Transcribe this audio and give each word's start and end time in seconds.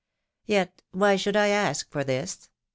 Yet 0.47 0.81
why 0.89 1.15
should 1.15 1.35
I 1.35 1.49
ask 1.49 1.87
for 1.91 2.03
this 2.03 2.49